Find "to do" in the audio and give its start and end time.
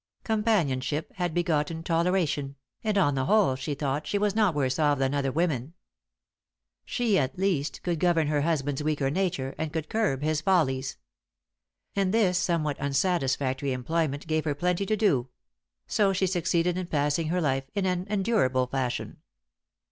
14.87-15.29